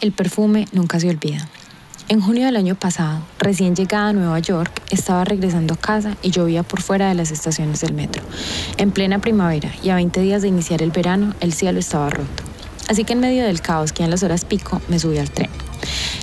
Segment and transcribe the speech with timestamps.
[0.00, 1.48] El perfume nunca se olvida.
[2.08, 6.30] En junio del año pasado, recién llegada a Nueva York, estaba regresando a casa y
[6.30, 8.22] llovía por fuera de las estaciones del metro.
[8.76, 12.42] En plena primavera y a 20 días de iniciar el verano, el cielo estaba roto.
[12.88, 15.48] Así que en medio del caos que en las horas pico, me subí al tren.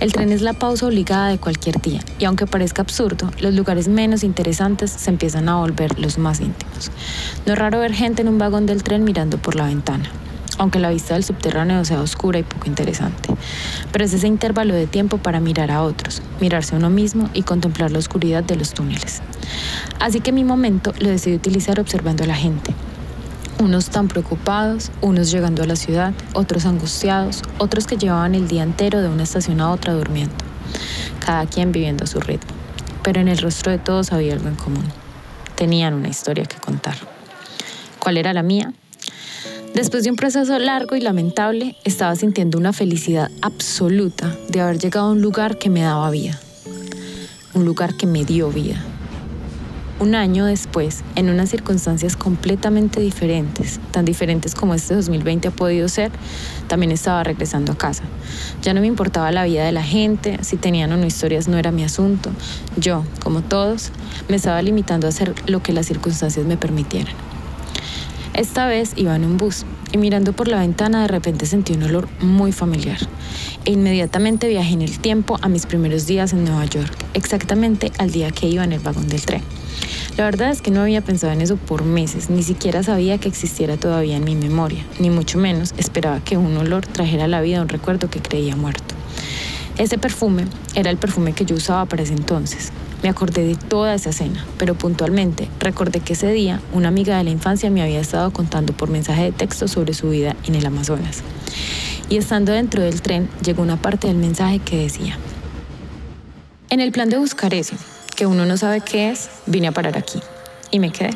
[0.00, 3.86] El tren es la pausa obligada de cualquier día, y aunque parezca absurdo, los lugares
[3.86, 6.90] menos interesantes se empiezan a volver los más íntimos.
[7.46, 10.10] No es raro ver gente en un vagón del tren mirando por la ventana
[10.58, 13.30] aunque la vista del subterráneo sea oscura y poco interesante.
[13.90, 17.42] Pero es ese intervalo de tiempo para mirar a otros, mirarse a uno mismo y
[17.42, 19.22] contemplar la oscuridad de los túneles.
[20.00, 22.74] Así que mi momento lo decidí utilizar observando a la gente.
[23.60, 28.62] Unos tan preocupados, unos llegando a la ciudad, otros angustiados, otros que llevaban el día
[28.62, 30.34] entero de una estación a otra durmiendo.
[31.24, 32.50] Cada quien viviendo a su ritmo.
[33.02, 34.84] Pero en el rostro de todos había algo en común.
[35.56, 36.94] Tenían una historia que contar.
[37.98, 38.72] ¿Cuál era la mía?
[39.74, 45.08] Después de un proceso largo y lamentable, estaba sintiendo una felicidad absoluta de haber llegado
[45.08, 46.40] a un lugar que me daba vida,
[47.54, 48.82] un lugar que me dio vida.
[50.00, 55.88] Un año después, en unas circunstancias completamente diferentes, tan diferentes como este 2020 ha podido
[55.88, 56.12] ser,
[56.66, 58.04] también estaba regresando a casa.
[58.62, 61.58] Ya no me importaba la vida de la gente, si tenían o no historias no
[61.58, 62.30] era mi asunto.
[62.76, 63.90] Yo, como todos,
[64.28, 67.27] me estaba limitando a hacer lo que las circunstancias me permitieran.
[68.38, 71.82] Esta vez iba en un bus y mirando por la ventana de repente sentí un
[71.82, 72.98] olor muy familiar.
[73.64, 78.12] E inmediatamente viajé en el tiempo a mis primeros días en Nueva York, exactamente al
[78.12, 79.42] día que iba en el vagón del tren.
[80.16, 83.26] La verdad es que no había pensado en eso por meses, ni siquiera sabía que
[83.26, 87.40] existiera todavía en mi memoria, ni mucho menos esperaba que un olor trajera a la
[87.40, 88.94] vida un recuerdo que creía muerto.
[89.78, 90.44] Ese perfume
[90.76, 92.70] era el perfume que yo usaba para ese entonces,
[93.02, 97.24] me acordé de toda esa cena, pero puntualmente recordé que ese día una amiga de
[97.24, 100.66] la infancia me había estado contando por mensaje de texto sobre su vida en el
[100.66, 101.22] Amazonas.
[102.08, 105.18] Y estando dentro del tren llegó una parte del mensaje que decía,
[106.70, 107.76] en el plan de buscar eso,
[108.16, 110.20] que uno no sabe qué es, vine a parar aquí
[110.70, 111.10] y me quedé.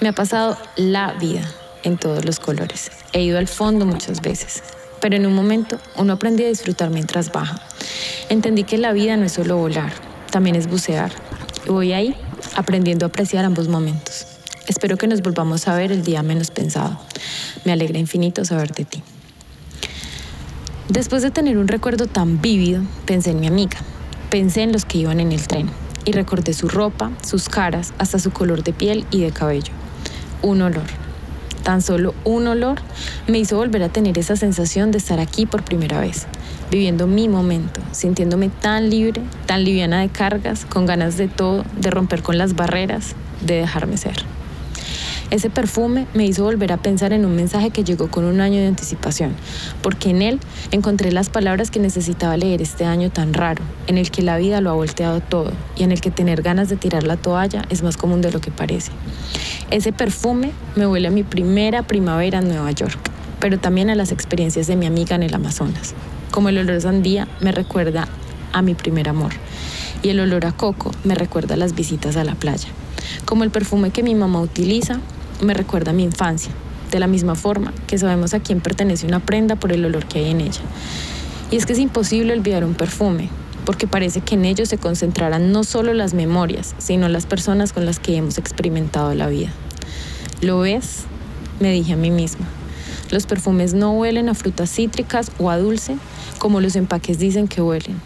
[0.00, 1.42] Me ha pasado la vida
[1.82, 2.90] en todos los colores.
[3.12, 4.62] He ido al fondo muchas veces,
[5.00, 7.60] pero en un momento uno aprendí a disfrutar mientras baja.
[8.28, 9.92] Entendí que la vida no es solo volar,
[10.30, 11.12] también es bucear.
[11.66, 12.14] Voy ahí
[12.54, 14.26] aprendiendo a apreciar ambos momentos.
[14.68, 16.98] Espero que nos volvamos a ver el día menos pensado.
[17.64, 19.02] Me alegra infinito saber de ti.
[20.88, 23.78] Después de tener un recuerdo tan vívido, pensé en mi amiga.
[24.30, 25.70] Pensé en los que iban en el tren
[26.04, 29.72] y recordé su ropa, sus caras, hasta su color de piel y de cabello.
[30.42, 30.86] Un olor.
[31.62, 32.80] Tan solo un olor
[33.26, 36.26] me hizo volver a tener esa sensación de estar aquí por primera vez
[36.70, 41.90] viviendo mi momento, sintiéndome tan libre, tan liviana de cargas, con ganas de todo, de
[41.90, 44.16] romper con las barreras, de dejarme ser.
[45.28, 48.60] Ese perfume me hizo volver a pensar en un mensaje que llegó con un año
[48.60, 49.34] de anticipación,
[49.82, 50.38] porque en él
[50.70, 54.60] encontré las palabras que necesitaba leer este año tan raro, en el que la vida
[54.60, 57.82] lo ha volteado todo y en el que tener ganas de tirar la toalla es
[57.82, 58.92] más común de lo que parece.
[59.72, 63.10] Ese perfume me huele a mi primera primavera en Nueva York,
[63.40, 65.94] pero también a las experiencias de mi amiga en el Amazonas
[66.36, 68.08] como el olor a sandía me recuerda
[68.52, 69.32] a mi primer amor
[70.02, 72.68] y el olor a coco me recuerda a las visitas a la playa.
[73.24, 75.00] Como el perfume que mi mamá utiliza
[75.40, 76.52] me recuerda a mi infancia,
[76.90, 80.18] de la misma forma que sabemos a quién pertenece una prenda por el olor que
[80.18, 80.60] hay en ella.
[81.50, 83.30] Y es que es imposible olvidar un perfume,
[83.64, 87.86] porque parece que en ellos se concentrarán no solo las memorias, sino las personas con
[87.86, 89.48] las que hemos experimentado la vida.
[90.42, 91.04] ¿Lo ves?
[91.60, 92.44] Me dije a mí misma.
[93.10, 95.96] Los perfumes no huelen a frutas cítricas o a dulce
[96.46, 98.00] como los empaques dicen que huelen.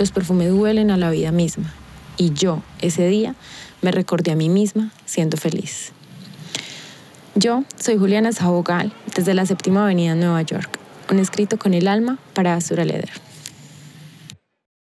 [0.00, 1.72] Los perfumes huelen a la vida misma.
[2.16, 3.36] Y yo, ese día,
[3.82, 5.92] me recordé a mí misma siendo feliz.
[7.36, 10.68] Yo soy Juliana Sabogal, desde la séptima avenida en Nueva York.
[11.08, 13.12] Un escrito con el alma para Azura Leder.